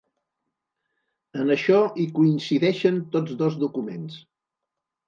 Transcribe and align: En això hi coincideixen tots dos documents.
En 1.43 1.53
això 1.57 1.83
hi 2.05 2.09
coincideixen 2.17 2.99
tots 3.19 3.39
dos 3.45 3.63
documents. 3.67 4.19